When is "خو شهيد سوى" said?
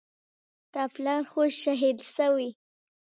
1.31-2.49